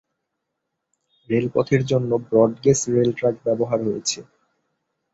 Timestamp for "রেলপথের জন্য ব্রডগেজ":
1.29-2.79